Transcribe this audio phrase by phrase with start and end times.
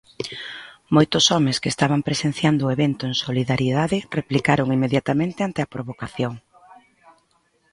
[0.95, 6.33] Moitos homes que estaban presenciando o evento en solidariedade replicaron inmediatamente ante a provocación.